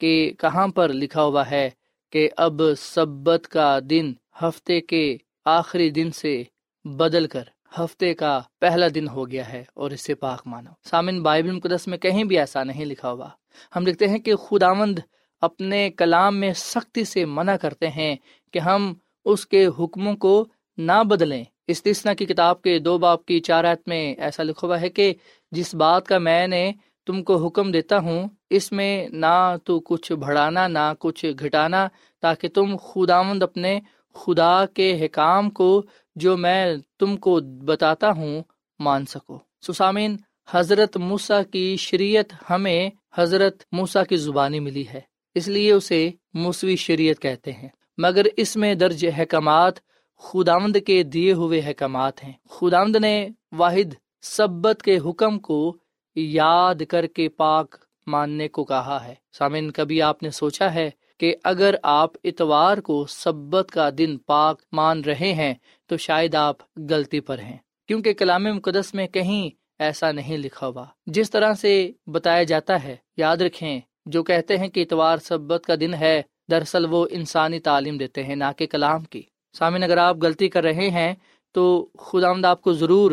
کہ 0.00 0.32
کہاں 0.38 0.68
پر 0.68 0.88
لکھا 0.92 1.22
ہوا 1.22 1.50
ہے 1.50 1.70
کہ 2.12 2.30
اب 2.36 2.62
سبت 2.78 3.48
کا 3.48 3.78
دن 3.90 4.12
ہفتے 4.42 4.80
کے 4.80 5.16
آخری 5.44 5.90
دن 5.90 6.10
سے 6.10 6.42
بدل 6.84 7.26
کر 7.26 7.44
ہفتے 7.78 8.14
کا 8.14 8.40
پہلا 8.60 8.86
دن 8.94 9.08
ہو 9.08 9.30
گیا 9.30 9.52
ہے 9.52 9.64
اور 9.74 9.90
اسے 9.90 10.14
پاک 10.14 10.42
مانو۔ 10.46 10.70
سامن 10.84 11.22
بائبل 11.22 11.50
مقدس 11.50 11.86
میں 11.86 11.98
کہیں 11.98 12.24
بھی 12.24 12.38
ایسا 12.38 12.64
نہیں 12.64 12.84
لکھا 12.84 13.10
ہوا۔ 13.10 13.28
ہم 13.76 13.86
لکھتے 13.86 14.08
ہیں 14.08 14.18
کہ 14.18 14.36
خداوند 14.36 14.98
اپنے 15.40 15.90
کلام 15.90 16.40
میں 16.40 16.52
سختی 16.52 17.04
سے 17.04 17.24
منع 17.24 17.56
کرتے 17.56 17.88
ہیں 17.88 18.16
کہ 18.52 18.58
ہم 18.58 18.94
اس 19.24 19.46
کے 19.46 19.66
حکموں 19.66 20.14
کو 20.14 20.46
نہ 20.78 21.02
بدلیں۔ 21.02 21.44
استثنا 21.68 22.14
کی 22.14 22.26
کتاب 22.26 22.62
کے 22.62 22.78
دو 22.78 22.98
باپ 22.98 23.24
کی 23.24 23.40
چارت 23.40 23.88
میں 23.88 24.14
ایسا 24.14 24.42
لکھا 24.42 24.66
ہوا 24.66 24.80
ہے 24.80 24.88
کہ 24.88 25.14
جس 25.50 25.74
بات 25.74 26.06
کا 26.06 26.18
میں 26.18 26.46
نے 26.46 26.72
تم 27.06 27.22
کو 27.22 27.46
حکم 27.46 27.70
دیتا 27.70 27.98
ہوں، 27.98 28.28
اس 28.50 28.72
میں 28.72 29.08
نہ 29.08 29.56
تو 29.64 29.80
کچھ 29.80 30.12
بڑھانا، 30.12 30.66
نہ 30.68 30.92
کچھ 30.98 31.24
گھٹانا، 31.40 31.88
تاکہ 32.22 32.48
تم 32.48 32.76
خداوند 32.76 33.42
اپنے 33.42 33.80
خدا 34.14 34.66
کے 34.66 35.06
حکام 35.06 35.50
کو 35.50 35.82
جو 36.16 36.36
میں 36.36 36.74
تم 36.98 37.16
کو 37.16 37.40
بتاتا 37.64 38.10
ہوں 38.10 38.42
مان 38.78 39.06
سکو۔ 39.06 39.38
سسامین 39.66 40.16
حضرت 40.50 40.96
موسا 40.96 41.42
کی 41.42 41.76
شریعت 41.78 42.50
ہمیں 42.50 42.90
حضرت 43.16 43.62
موسا 43.72 44.04
کی 44.04 44.16
زبانی 44.16 44.60
ملی 44.60 44.84
ہے، 44.92 45.00
اس 45.34 45.48
لیے 45.48 45.72
اسے 45.72 46.10
موسوی 46.34 46.76
شریعت 46.76 47.20
کہتے 47.20 47.52
ہیں۔ 47.52 47.68
مگر 47.98 48.26
اس 48.36 48.56
میں 48.56 48.74
درج 48.74 49.06
احکامات 49.06 49.74
خدامد 50.18 50.76
کے 50.86 51.02
دیے 51.02 51.32
ہوئے 51.32 51.60
احکامات 51.60 52.24
ہیں۔ 52.24 52.32
خدامد 52.50 52.96
نے 52.96 53.28
واحد 53.52 53.94
سبت 54.22 54.82
کے 54.82 54.98
حکم 54.98 55.38
کو 55.38 55.76
یاد 56.14 56.82
کر 56.88 57.06
کے 57.06 57.28
پاک 57.28 57.74
ماننے 58.06 58.48
کو 58.48 58.64
کہا 58.64 59.04
ہے۔ 59.04 59.14
سامن 59.32 59.70
کبھی 59.70 60.02
آپ 60.02 60.22
نے 60.22 60.30
سوچا 60.30 60.74
ہے 60.74 60.90
کہ 61.18 61.34
اگر 61.44 61.74
آپ 61.82 62.10
اتوار 62.24 62.78
کو 62.78 63.06
سبت 63.06 63.70
کا 63.70 63.90
دن 63.98 64.18
پاک 64.18 64.62
مان 64.72 65.00
رہے 65.00 65.32
ہیں 65.32 65.54
تو 65.86 65.96
شاید 65.96 66.34
آپ 66.34 66.56
غلطی 66.90 67.20
پر 67.20 67.38
ہیں۔ 67.38 67.56
کیونکہ 67.88 68.12
کلام 68.12 68.44
مقدس 68.44 68.94
میں 68.94 69.06
کہیں 69.06 69.50
ایسا 69.78 70.12
نہیں 70.12 70.38
لکھا 70.38 70.66
ہوا۔ 70.66 70.84
جس 71.06 71.30
طرح 71.30 71.54
سے 71.54 71.92
بتایا 72.06 72.42
جاتا 72.42 72.82
ہے، 72.82 72.96
یاد 73.16 73.36
رکھیں، 73.36 73.80
جو 74.06 74.22
کہتے 74.22 74.58
ہیں 74.58 74.68
کہ 74.68 74.82
اتوار 74.82 75.16
سبت 75.16 75.62
کا 75.66 75.74
دن 75.80 75.94
ہے، 75.94 76.22
دراصل 76.50 76.86
وہ 76.90 77.06
انسانی 77.10 77.60
تعلیم 77.60 77.96
دیتے 77.96 78.22
ہیں، 78.22 78.36
نہ 78.36 78.44
کہ 78.56 78.66
کلام 78.66 79.04
کی۔ 79.04 79.22
سامن 79.56 79.82
اگر 79.82 79.96
آپ 79.96 80.16
غلطی 80.22 80.48
کر 80.48 80.62
رہے 80.62 80.90
ہیں 80.90 81.14
تو 81.52 81.88
خدا 81.98 82.28
آمد 82.28 82.44
آپ 82.44 82.62
کو 82.62 82.72
ضرور 82.72 83.12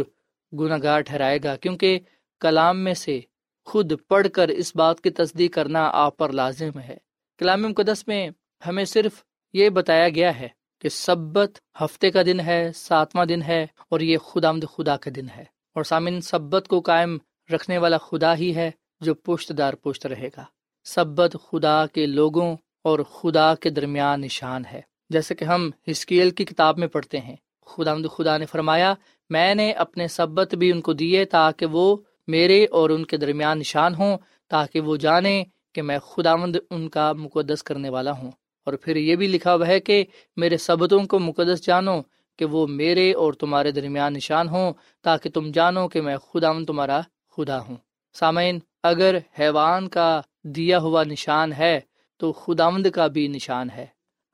گناہ 0.59 0.77
گار 0.83 1.01
ٹھہرائے 1.01 1.39
گا، 1.43 1.55
کیونکہ 1.55 1.99
کلام 2.39 2.79
میں 2.79 2.93
سے 2.93 3.19
خود 3.65 3.93
پڑھ 4.07 4.27
کر 4.33 4.47
اس 4.47 4.75
بات 4.75 5.01
کی 5.01 5.09
تصدیق 5.09 5.53
کرنا 5.53 5.89
آپ 5.93 6.17
پر 6.17 6.31
لازم 6.31 6.79
ہے۔ 6.79 6.97
کلام 7.37 7.61
مقدس 7.61 8.07
میں 8.07 8.29
ہمیں 8.67 8.85
صرف 8.85 9.23
یہ 9.53 9.69
بتایا 9.69 10.09
گیا 10.09 10.39
ہے 10.39 10.47
کہ 10.81 10.89
سبت 10.89 11.59
ہفتے 11.81 12.11
کا 12.11 12.21
دن 12.21 12.39
ہے، 12.39 12.71
ساتواں 12.75 13.25
دن 13.25 13.41
ہے 13.41 13.67
اور 13.89 13.99
یہ 13.99 14.17
خدا 14.17 14.49
آمد 14.49 14.63
خدا 14.73 14.97
کا 14.97 15.11
دن 15.15 15.29
ہے۔ 15.37 15.43
اور 15.75 15.83
سامن 15.83 16.21
سبت 16.21 16.67
کو 16.67 16.79
قائم 16.79 17.17
رکھنے 17.53 17.77
والا 17.77 17.97
خدا 17.97 18.35
ہی 18.35 18.55
ہے 18.55 18.71
جو 19.01 19.13
پشت 19.13 19.51
دار 19.57 19.73
پشت 19.73 20.05
رہے 20.05 20.29
گا۔ 20.37 20.43
سبت 20.83 21.35
خدا 21.43 21.85
کے 21.85 22.05
لوگوں 22.05 22.57
اور 22.83 22.99
خدا 22.99 23.55
کے 23.55 23.69
درمیان 23.69 24.21
نشان 24.21 24.65
ہے۔ 24.65 24.92
جیسے 25.09 25.35
کہ 25.35 25.45
ہم 25.45 25.69
ہسکیل 25.91 26.29
کی 26.29 26.45
کتاب 26.45 26.79
میں 26.79 26.87
پڑھتے 26.87 27.19
ہیں۔ 27.19 27.35
خدا 27.65 27.95
خدا 28.17 28.37
نے 28.37 28.45
فرمایا، 28.45 28.93
میں 29.29 29.55
نے 29.55 29.71
اپنے 29.71 30.07
سبت 30.07 30.55
بھی 30.55 30.71
ان 30.71 30.81
کو 30.81 30.93
دیے 30.93 31.25
تاکہ 31.25 31.65
وہ 31.65 31.97
میرے 32.27 32.65
اور 32.71 32.89
ان 32.89 33.05
کے 33.05 33.17
درمیان 33.17 33.59
نشان 33.59 33.95
ہوں، 33.95 34.17
تاکہ 34.49 34.79
وہ 34.79 34.97
جانے 34.97 35.43
کہ 35.73 35.81
میں 35.81 35.99
خداوند 35.99 36.55
ان 36.69 36.89
کا 36.89 37.13
مقدس 37.13 37.63
کرنے 37.63 37.89
والا 37.89 38.11
ہوں۔ 38.11 38.31
اور 38.65 38.73
پھر 38.73 38.95
یہ 38.95 39.15
بھی 39.15 39.27
لکھا 39.27 39.55
ہوا 39.55 39.67
ہے 39.67 39.79
کہ 39.79 40.05
میرے 40.35 40.57
سبتوں 40.57 41.03
کو 41.03 41.19
مقدس 41.19 41.65
جانو 41.65 42.01
کہ 42.37 42.45
وہ 42.45 42.67
میرے 42.67 43.13
اور 43.13 43.33
تمہارے 43.33 43.71
درمیان 43.71 44.13
نشان 44.13 44.49
ہوں، 44.49 44.73
تاکہ 45.01 45.29
تم 45.29 45.51
جانو 45.51 45.87
کہ 45.87 46.01
میں 46.01 46.17
خداوند 46.17 46.65
تمہارا 46.65 47.01
خدا 47.37 47.61
ہوں۔ 47.61 47.75
سامعین، 48.13 48.59
اگر 48.83 49.17
حیوان 49.39 49.87
کا 49.87 50.21
دیا 50.43 50.79
ہوا 50.79 51.03
نشان 51.03 51.53
ہے، 51.53 51.79
تو 52.17 52.33
خداوند 52.33 52.87
کا 52.87 53.07
بھی 53.07 53.27
نشان 53.27 53.69
ہے۔ 53.69 53.85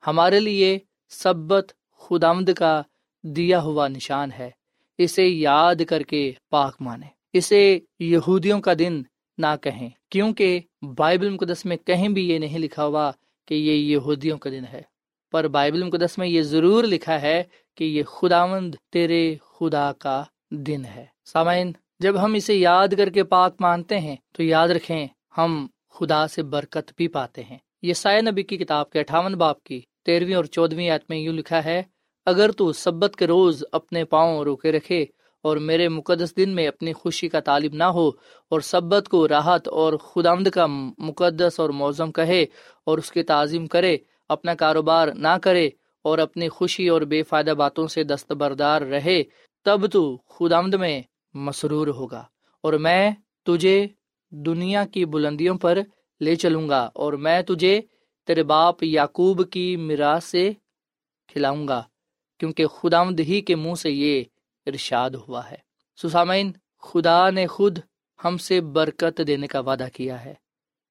ہمارے 0.06 0.40
لیے 0.40 0.78
سبت 1.08 1.72
خداوند 1.98 2.48
کا 2.48 2.82
دیا 3.22 3.62
ہوا 3.62 3.88
نشان 3.88 4.32
ہے۔ 4.38 4.50
اسے 4.98 5.26
یاد 5.26 5.74
کر 5.88 6.02
کے 6.02 6.32
پاک 6.50 6.76
مانے۔ 6.80 7.06
اسے 7.32 7.78
یہودیوں 7.98 8.60
کا 8.60 8.72
دن 8.78 9.02
نہ 9.38 9.56
کہیں، 9.62 9.90
کیونکہ 10.10 10.60
بائبل 10.96 11.28
مقدس 11.28 11.64
میں 11.64 11.76
کہیں 11.76 12.08
بھی 12.08 12.30
یہ 12.30 12.38
نہیں 12.38 12.58
لکھا 12.58 12.84
ہوا 12.84 13.10
کہ 13.46 13.54
یہ 13.54 13.72
یہودیوں 13.72 14.38
کا 14.38 14.50
دن 14.50 14.64
ہے۔ 14.72 14.82
پر 15.32 15.48
بائبل 15.48 15.82
مقدس 15.82 16.18
میں 16.18 16.26
یہ 16.26 16.42
ضرور 16.42 16.84
لکھا 16.84 17.22
ہے 17.22 17.42
کہ 17.74 17.84
یہ 17.84 18.02
خداوند 18.02 18.74
تیرے 18.92 19.36
خدا 19.40 19.92
کا 19.92 20.24
دن 20.50 20.84
ہے۔ 20.84 21.06
سامعین، 21.24 21.72
جب 21.98 22.24
ہم 22.24 22.34
اسے 22.34 22.54
یاد 22.54 22.88
کر 22.96 23.10
کے 23.10 23.24
پاک 23.24 23.56
مانتے 23.60 23.98
ہیں، 23.98 24.16
تو 24.32 24.42
یاد 24.42 24.68
رکھیں، 24.68 25.06
ہم 25.38 25.66
خدا 25.90 26.26
سے 26.26 26.42
برکت 26.42 26.92
بھی 26.96 27.08
پاتے 27.08 27.44
ہیں۔ 27.44 27.58
یہ 27.82 27.92
سائے 27.92 28.20
نبی 28.20 28.42
کی 28.42 28.56
کتاب 28.56 28.90
کے 28.90 29.00
اٹھاون 29.00 29.34
باپ 29.34 29.64
کی 29.64 29.80
تیرہویں 30.06 30.34
اور 30.34 30.44
چودویں 30.46 30.88
آیت 30.90 31.02
میں 31.08 31.18
یوں 31.18 31.34
لکھا 31.34 31.64
ہے، 31.64 31.82
اگر 32.26 32.50
تو 32.52 32.72
سبت 32.74 33.16
کے 33.16 33.26
روز 33.26 33.62
اپنے 33.72 34.04
پاؤں 34.04 34.42
روکے 34.44 34.72
رکھے 34.72 35.04
اور 35.44 35.56
میرے 35.58 35.88
مقدس 35.88 36.36
دن 36.36 36.50
میں 36.54 36.66
اپنی 36.68 36.92
خوشی 36.92 37.28
کا 37.28 37.40
طالب 37.40 37.74
نہ 37.74 37.84
ہو 37.94 38.08
اور 38.52 38.60
سبت 38.62 39.08
کو 39.08 39.26
راحت 39.28 39.68
اور 39.70 39.92
خدامد 40.04 40.48
کا 40.50 40.66
مقدس 40.66 41.60
اور 41.60 41.70
موزم 41.74 42.12
کہے 42.12 42.42
اور 42.86 42.98
اس 42.98 43.10
کی 43.12 43.22
تعظیم 43.22 43.66
کرے، 43.66 43.96
اپنا 44.30 44.54
کاروبار 44.54 45.08
نہ 45.16 45.36
کرے 45.42 45.68
اور 46.04 46.18
اپنی 46.18 46.48
خوشی 46.48 46.88
اور 46.88 47.02
بے 47.02 47.22
فائدہ 47.22 47.54
باتوں 47.54 47.86
سے 47.86 48.04
دستبردار 48.04 48.82
رہے، 48.82 49.22
تب 49.66 49.90
تو 49.92 50.02
خدامد 50.28 50.74
میں 50.74 51.00
مسرور 51.34 51.88
ہوگا 51.88 52.22
اور 52.64 52.72
میں 52.78 53.10
تجھے 53.46 53.86
دنیا 54.32 54.84
کی 54.84 55.04
بلندیوں 55.04 55.56
پر 55.58 55.78
لے 56.20 56.34
چلوں 56.36 56.68
گا 56.68 56.88
اور 56.94 57.12
میں 57.24 57.40
تجھے 57.42 57.80
تیرے 58.30 58.42
باپ 58.42 58.82
یعقوب 58.82 59.50
کی 59.50 59.76
میراث 59.76 60.24
سے 60.24 60.52
کھلاؤں 61.28 61.68
گا، 61.68 61.82
کیونکہ 62.38 62.66
خدامد 62.66 63.20
ہی 63.20 63.40
کے 63.40 63.56
منہ 63.56 63.74
سے 63.74 63.90
یہ 63.90 64.24
ارشاد 64.66 65.10
ہوا 65.10 65.50
ہے۔ 65.50 65.56
سسامین، 66.02 66.52
خدا 66.78 67.30
نے 67.30 67.46
خود 67.46 67.78
ہم 68.24 68.38
سے 68.38 68.60
برکت 68.60 69.20
دینے 69.26 69.46
کا 69.46 69.60
وعدہ 69.60 69.86
کیا 69.92 70.24
ہے۔ 70.24 70.34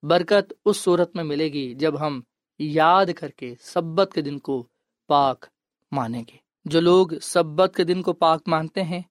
برکت 0.04 0.54
اس 0.65 0.78
صورت 0.78 1.15
میں 1.15 1.23
ملے 1.23 1.54
گی 1.54 1.73
جب 1.73 2.02
ہم 2.02 2.21
یاد 2.60 3.06
کر 3.17 3.30
کے 3.30 3.56
سبت 3.62 4.12
کے 4.13 4.21
دن 4.21 4.39
کو 4.39 4.67
پاک 5.08 5.45
مانیں 5.91 6.23
گے۔ 6.28 6.38
جو 6.65 6.82
لوگ 6.82 7.08
سبت 7.21 7.75
کے 7.75 7.84
دن 7.84 8.02
کو 8.02 8.13
پاک 8.13 8.43
مانتے 8.47 8.84
ہیں، 8.84 9.02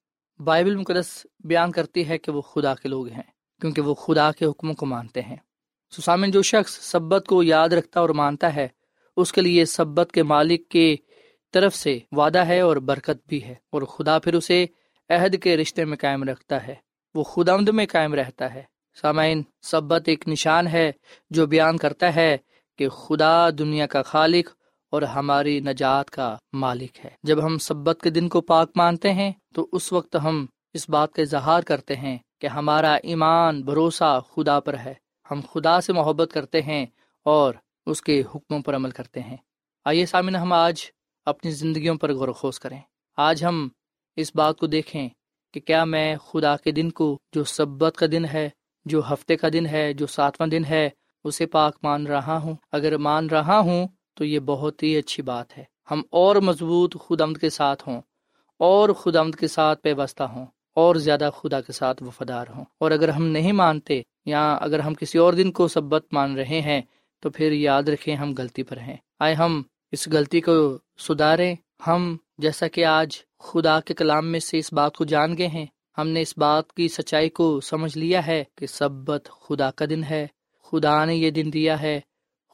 بائبل 0.44 0.76
مقدس 0.76 1.26
بیان 1.44 1.72
کرتی 1.72 2.08
ہے 2.08 2.18
کہ 2.18 2.32
وہ 2.32 2.40
خدا 2.40 2.74
کے 2.74 2.88
لوگ 2.88 3.08
ہیں، 3.08 3.60
کیونکہ 3.60 3.82
وہ 3.82 3.94
خدا 3.94 4.32
کے 4.32 4.44
حکموں 4.44 4.74
کو 4.74 4.86
مانتے 4.86 5.22
ہیں۔ 5.22 5.36
سسامن 5.96 6.30
جو 6.30 6.42
شخص 6.42 6.78
سبت 6.80 7.26
کو 7.26 7.42
یاد 7.42 7.68
رکھتا 7.68 8.00
اور 8.00 8.08
مانتا 8.08 8.56
ہے، 8.56 8.68
اس 9.16 9.32
کے 9.32 9.40
لیے 9.40 9.64
سبت 9.64 10.12
کے 10.12 10.22
مالک 10.22 10.68
کے 10.68 10.96
طرف 11.52 11.74
سے 11.74 11.98
وعدہ 12.12 12.38
ہے 12.38 12.60
اور 12.60 12.76
برکت 12.76 13.28
بھی 13.28 13.44
ہے۔ 13.44 13.54
اور 13.72 13.82
خدا 13.82 14.18
پھر 14.18 14.34
اسے 14.34 14.66
عہد 15.08 15.42
کے 15.42 15.56
رشتے 15.56 15.84
میں 15.84 15.96
قائم 15.96 16.24
رکھتا 16.24 16.66
ہے۔ 16.66 16.74
وہ 17.14 17.24
خدا 17.24 17.56
میں 17.72 17.86
قائم 17.86 18.14
رہتا 18.14 18.54
ہے۔ 18.54 18.62
سامعین، 19.00 19.42
سبت 19.62 20.02
ایک 20.06 20.28
نشان 20.28 20.66
ہے 20.66 20.92
جو 21.30 21.46
بیان 21.46 21.76
کرتا 21.76 22.14
ہے 22.14 22.36
کہ 22.78 22.88
خدا 22.88 23.50
دنیا 23.50 23.86
کا 23.86 24.02
خالق 24.02 24.50
اور 24.90 25.02
ہماری 25.02 25.60
نجات 25.60 26.10
کا 26.10 26.36
مالک 26.52 27.04
ہے۔ 27.04 27.10
جب 27.22 27.46
ہم 27.46 27.58
سبت 27.58 27.98
کے 28.02 28.10
دن 28.10 28.28
کو 28.28 28.40
پاک 28.40 28.70
مانتے 28.76 29.12
ہیں، 29.12 29.32
تو 29.54 29.68
اس 29.72 29.92
وقت 29.92 30.16
ہم 30.24 30.46
اس 30.74 30.90
بات 30.90 31.12
کا 31.12 31.22
اظہار 31.22 31.62
کرتے 31.62 31.96
ہیں 31.96 32.18
کہ 32.40 32.46
ہمارا 32.46 32.94
ایمان 32.94 33.62
بھروسہ 33.62 34.20
خدا 34.34 34.60
پر 34.60 34.76
ہے۔ 34.78 34.94
ہم 35.30 35.40
خدا 35.52 35.80
سے 35.80 35.92
محبت 35.92 36.28
کرتے 36.32 36.62
ہیں 36.62 36.86
اور 37.24 37.54
اس 37.86 38.02
کے 38.02 38.22
حکموں 38.34 38.60
پر 38.60 38.76
عمل 38.76 38.90
کرتے 38.90 39.20
ہیں۔ 39.20 39.36
آئیے 39.84 40.06
سامن 40.06 40.36
ہم 40.36 40.52
آج 40.52 40.80
اپنی 41.26 41.50
زندگیوں 41.50 41.94
پر 41.94 42.12
غور 42.12 42.28
و 42.28 42.32
خوص 42.32 42.58
کریں۔ 42.58 42.80
آج 43.16 43.44
ہم 43.44 43.68
اس 44.16 44.32
بات 44.34 44.58
کو 44.58 44.66
دیکھیں 44.66 45.08
کہ 45.54 45.60
کیا 45.60 45.84
میں 45.84 46.16
خدا 46.16 46.56
کے 46.56 46.70
دن 46.70 46.90
کو 46.90 47.18
جو 47.32 47.44
سبت 47.44 47.96
کا 47.96 48.06
دن 48.12 48.24
ہے، 48.24 48.50
جو 48.84 49.12
ہفتے 49.12 49.36
کا 49.36 49.48
دن 49.52 49.66
ہے، 49.66 49.92
جو 49.92 50.06
ساتواں 50.06 50.48
دن 50.48 50.64
ہے، 50.64 50.90
اسے 51.24 51.46
پاک 51.46 51.76
مان 51.82 52.06
رہا 52.06 52.38
ہوں۔ 52.38 52.54
اگر 52.72 52.98
مان 52.98 53.26
رہا 53.26 53.58
ہوں 53.58 53.88
تو 54.14 54.24
یہ 54.24 54.38
بہت 54.38 54.82
ہی 54.82 54.96
اچھی 54.96 55.22
بات 55.22 55.58
ہے۔ 55.58 55.64
ہم 55.90 56.02
اور 56.10 56.36
مضبوط 56.36 56.96
خود 56.96 57.20
آمد 57.20 57.36
کے 57.40 57.50
ساتھ 57.50 57.88
ہوں 57.88 58.00
اور 58.58 58.88
خود 58.88 59.16
آمد 59.16 59.34
کے 59.34 59.48
ساتھ 59.48 59.82
پیوستہ 59.82 60.22
ہوں۔ 60.22 60.46
اور 60.78 60.96
زیادہ 60.96 61.30
خدا 61.36 61.60
کے 61.60 61.72
ساتھ 61.72 62.02
وفادار 62.02 62.46
ہوں۔ 62.56 62.64
اور 62.80 62.90
اگر 62.90 63.08
ہم 63.08 63.26
نہیں 63.26 63.52
مانتے 63.52 64.02
یا 64.26 64.54
اگر 64.54 64.78
ہم 64.78 64.94
کسی 64.94 65.18
اور 65.18 65.32
دن 65.32 65.52
کو 65.52 65.68
سبت 65.68 66.06
مان 66.12 66.36
رہے 66.36 66.60
ہیں، 66.60 66.82
تو 67.20 67.30
پھر 67.30 67.52
یاد 67.52 67.82
رکھیں 67.82 68.16
ہم 68.16 68.34
غلطی 68.38 68.62
پر 68.62 68.76
ہیں۔ 68.76 68.96
آئے 69.20 69.34
ہم 69.34 69.62
اس 69.92 70.08
غلطی 70.08 70.40
کو 70.40 70.78
سدھاریں۔ 70.98 71.54
ہم 71.86 72.16
جیسا 72.38 72.68
کہ 72.68 72.84
آج 72.84 73.16
خدا 73.38 73.80
کے 73.80 73.94
کلام 73.94 74.26
میں 74.26 74.40
سے 74.40 74.58
اس 74.58 74.72
بات 74.72 74.96
کو 74.96 75.04
جان 75.04 75.38
گئے 75.38 75.46
ہیں، 75.46 75.66
ہم 75.98 76.08
نے 76.08 76.20
اس 76.20 76.38
بات 76.38 76.72
کی 76.72 76.88
سچائی 76.88 77.28
کو 77.28 77.60
سمجھ 77.60 77.98
لیا 77.98 78.26
ہے 78.26 78.44
کہ 78.54 78.66
سبت 78.66 79.28
خدا 79.30 79.70
کا 79.70 79.84
دن 79.90 80.04
ہے۔ 80.04 80.26
خدا 80.64 81.04
نے 81.04 81.14
یہ 81.14 81.30
دن 81.30 81.50
دیا 81.52 81.82
ہے۔ 81.82 82.00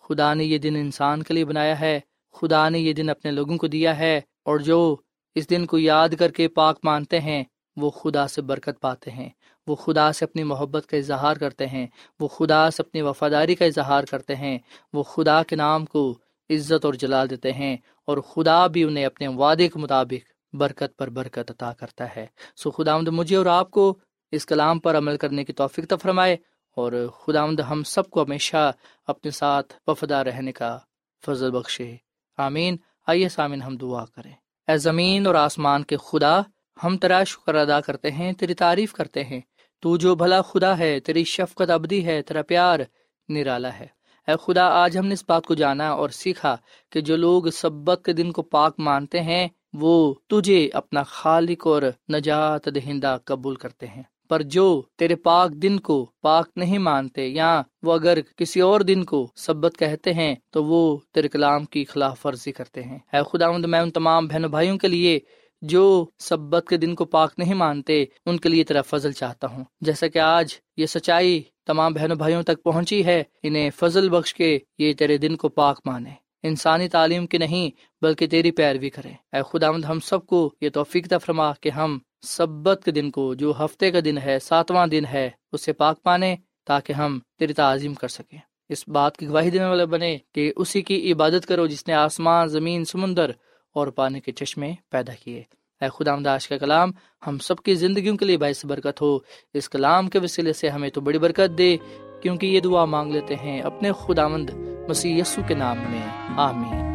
خدا 0.08 0.34
نے 0.34 0.44
یہ 0.44 0.58
دن 0.58 0.76
انسان 0.76 1.22
کے 1.22 1.34
لیے 1.34 1.44
بنایا 1.44 1.80
ہے۔ 1.80 2.00
خدا 2.32 2.68
نے 2.68 2.78
یہ 2.78 2.92
دن 2.92 3.10
اپنے 3.10 3.30
لوگوں 3.30 3.56
کو 3.56 3.66
دیا 3.66 3.98
ہے۔ 3.98 4.20
اور 4.44 4.58
جو 4.58 4.96
اس 5.34 5.50
دن 5.50 5.66
کو 5.66 5.78
یاد 5.78 6.08
کر 6.18 6.30
کے 6.30 6.48
پاک 6.48 6.78
مانتے 6.84 7.20
ہیں 7.20 7.44
وہ 7.76 7.90
خدا 7.90 8.26
سے 8.26 8.42
برکت 8.42 8.80
پاتے 8.80 9.10
ہیں، 9.10 9.28
وہ 9.66 9.74
خدا 9.74 10.12
سے 10.12 10.24
اپنی 10.24 10.42
محبت 10.42 10.86
کا 10.86 10.96
اظہار 10.96 11.36
کرتے 11.36 11.66
ہیں، 11.66 11.86
وہ 12.20 12.28
خدا 12.28 12.70
سے 12.70 12.82
اپنی 12.82 13.02
وفاداری 13.02 13.54
کا 13.54 13.64
اظہار 13.64 14.04
کرتے 14.04 14.36
ہیں، 14.36 14.58
وہ 14.92 15.02
خدا 15.02 15.42
کے 15.42 15.56
نام 15.56 15.84
کو 15.84 16.18
عزت 16.50 16.84
اور 16.84 16.94
جلال 16.94 17.30
دیتے 17.30 17.52
ہیں 17.52 17.76
اور 18.04 18.18
خدا 18.18 18.66
بھی 18.66 18.84
انہیں 18.84 19.06
اپنے 19.06 19.28
وعدے 19.28 19.68
کے 19.68 19.78
مطابق 19.78 20.54
برکت 20.56 20.98
پر 20.98 21.10
برکت 21.10 21.50
عطا 21.50 21.72
کرتا 21.72 22.16
ہے۔ 22.16 22.26
سو 22.56 22.70
خدا 22.70 22.94
آمد 22.94 23.08
مجھے 23.08 23.36
اور 23.36 23.46
آپ 23.46 23.70
کو 23.70 23.98
اس 24.32 24.46
کلام 24.46 24.78
پر 24.78 24.98
عمل 24.98 25.16
کرنے 25.16 25.44
کی 25.44 25.52
توفیق 25.52 25.92
فرمائے 26.02 26.36
اور 26.76 26.92
خدا 27.08 27.42
آمد 27.42 27.60
ہم 27.60 27.82
سب 27.82 28.10
کو 28.10 28.22
ہمیشہ 28.22 28.72
اپنے 29.06 29.30
ساتھ 29.30 29.74
وفدار 29.86 30.26
رہنے 30.26 30.52
کا 30.52 30.78
فضل 31.26 31.50
بخشے۔ 31.50 31.96
آمین۔ 32.36 32.76
آئیے 33.06 33.28
سامین 33.28 33.62
ہم 33.62 33.76
دعا 33.76 34.04
کریں۔ 34.04 34.32
اے 34.68 34.76
زمین 34.76 35.26
اور 35.26 35.34
آسمان 35.34 35.84
کے 35.84 35.96
خدا 35.96 36.40
ہم 36.84 36.96
تیرا 36.96 37.24
شکر 37.24 37.54
ادا 37.54 37.80
کرتے 37.80 38.10
ہیں، 38.10 38.32
تیری 38.32 38.54
تعریف 38.54 38.92
کرتے 38.92 39.24
ہیں۔ 39.24 39.40
تو 39.80 39.96
جو 39.96 40.14
بھلا 40.14 40.42
خدا 40.42 40.78
ہے، 40.78 41.00
تیری 41.00 41.24
شفقت 41.24 41.70
ابدی 41.70 42.06
ہے، 42.06 42.22
تیرا 42.22 42.42
پیار 42.42 42.80
نرالا 43.28 43.78
ہے۔ 43.78 43.86
اے 44.28 44.34
خدا، 44.44 44.64
آج 44.64 44.98
ہم 44.98 45.06
نے 45.06 45.14
اس 45.14 45.24
بات 45.28 45.46
کو 45.46 45.54
جانا 45.54 45.90
اور 45.90 46.08
سیکھا 46.08 46.56
کہ 46.92 47.00
جو 47.00 47.16
لوگ 47.16 47.50
سبق 47.52 48.04
کے 48.04 48.12
دن 48.12 48.32
کو 48.32 48.42
پاک 48.42 48.74
مانتے 48.78 49.20
ہیں، 49.20 49.48
وہ 49.72 50.14
تجھے 50.28 50.70
اپنا 50.72 51.02
خالق 51.02 51.66
اور 51.66 51.82
نجات 52.12 52.68
دہندہ 52.74 53.16
قبول 53.24 53.54
کرتے 53.54 53.86
ہیں۔ 53.86 54.02
پر 54.28 54.42
جو 54.42 54.82
تیرے 54.96 55.16
پاک 55.16 55.50
دن 55.50 55.80
کو 55.80 56.10
پاک 56.22 56.48
نہیں 56.56 56.78
مانتے، 56.78 57.28
یا 57.28 57.62
وہ 57.82 57.92
اگر 57.92 58.18
کسی 58.36 58.60
اور 58.60 58.80
دن 58.80 59.04
کو 59.04 59.28
سبت 59.36 59.76
کہتے 59.78 60.14
ہیں، 60.14 60.34
تو 60.50 60.64
وہ 60.64 60.98
تیرے 61.12 61.28
کلام 61.28 61.64
کی 61.64 61.84
خلاف 61.84 62.26
ورزی 62.26 62.52
کرتے 62.52 62.82
ہیں۔ 62.82 62.98
اے 63.12 63.18
خدا 63.32 63.50
میں 63.50 63.80
ان 63.80 63.90
تمام 63.90 64.26
بہن 64.26 64.42
بھائیوں 64.42 64.78
کے 64.78 64.88
لیے 64.88 65.20
جو 65.64 66.06
سبت 66.18 66.68
کے 66.68 66.76
دن 66.76 66.94
کو 66.94 67.04
پاک 67.04 67.32
نہیں 67.38 67.54
مانتے، 67.54 68.04
ان 68.26 68.36
کے 68.36 68.48
لیے 68.48 68.64
تیرا 68.64 68.82
فضل 68.82 69.12
چاہتا 69.12 69.46
ہوں۔ 69.46 69.64
جیسا 69.80 70.06
کہ 70.06 70.18
آج 70.18 70.54
یہ 70.76 70.86
سچائی 70.86 71.42
تمام 71.66 71.92
بہنوں 71.92 72.16
بھائیوں 72.16 72.42
تک 72.42 72.62
پہنچی 72.62 73.04
ہے، 73.04 73.22
انہیں 73.42 73.70
فضل 73.76 74.08
بخش 74.08 74.34
کے 74.34 74.58
یہ 74.78 74.92
تیرے 74.92 75.16
دن 75.16 75.36
کو 75.36 75.48
پاک 75.48 75.80
مانے۔ 75.84 76.10
انسانی 76.42 76.88
تعلیم 76.88 77.26
کی 77.26 77.38
نہیں، 77.38 77.70
بلکہ 78.02 78.26
تیری 78.26 78.50
پیروی 78.50 78.90
کرے۔ 78.90 79.36
اے 79.36 79.42
خدا 79.50 79.68
ہم 79.68 80.00
سب 80.00 80.26
کو 80.26 80.54
یہ 80.60 80.68
توفیق 80.68 81.12
فرما 81.22 81.52
کہ 81.52 81.68
ہم 81.68 81.98
سبت 82.22 82.80
کے 82.84 82.90
دن 82.90 83.10
کو، 83.10 83.34
جو 83.34 83.52
ہفتے 83.60 83.90
کا 83.90 83.98
دن 84.04 84.18
ہے، 84.18 84.38
ساتواں 84.38 84.86
دن 84.86 85.04
ہے، 85.04 85.30
اسے 85.52 85.72
پاک 85.72 85.98
مانے 86.04 86.36
تاکہ 86.66 86.92
ہم 86.92 87.18
تیری 87.38 87.52
تعظیم 87.52 87.94
کر 87.94 88.08
سکیں۔ 88.08 88.38
اس 88.68 88.88
بات 88.88 89.16
کی 89.16 89.28
گواہی 89.28 89.50
دینے 89.50 89.64
والے 89.64 89.86
بنے 89.86 90.18
کہ 90.34 90.52
اسی 90.56 90.82
کی 90.82 91.12
عبادت 91.12 91.46
کرو 91.46 91.66
جس 91.66 91.88
نے 91.88 91.94
آسمان، 91.94 92.48
زمین، 92.48 92.84
سمندر 92.84 93.30
اور 93.74 93.86
پانی 93.86 94.20
کے 94.20 94.32
چشمے 94.32 94.72
پیدا 94.90 95.12
کیے۔ 95.12 95.42
اے 95.80 95.88
خدا 95.94 96.12
آمداش 96.12 96.48
کا 96.48 96.58
کلام 96.58 96.90
ہم 97.26 97.38
سب 97.38 97.56
کی 97.56 97.74
زندگیوں 97.74 98.16
کے 98.16 98.24
لیے 98.24 98.36
باعث 98.36 98.66
برکت 98.66 99.02
ہو۔ 99.02 99.18
اس 99.54 99.68
کلام 99.68 100.08
کے 100.08 100.18
وسیلے 100.18 100.52
سے 100.52 100.68
ہمیں 100.68 100.88
تو 100.88 101.00
بڑی 101.00 101.18
برکت 101.18 101.58
دے، 101.58 101.76
کیونکہ 102.22 102.46
یہ 102.46 102.60
دعا 102.60 102.84
مانگ 102.84 103.12
لیتے 103.12 103.34
ہیں 103.36 103.60
اپنے 103.60 103.90
خداوند 103.92 104.50
مسیح 104.88 105.20
یسو 105.20 105.42
کے 105.46 105.54
نام 105.54 105.78
میں۔ 105.78 106.02
آمین۔ 106.36 106.94